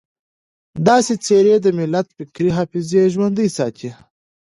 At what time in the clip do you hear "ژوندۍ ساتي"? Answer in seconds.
3.13-3.89